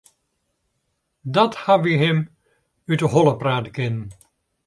[1.35, 2.19] Dat hawwe wy him
[2.91, 4.09] út 'e holle prate kinnen.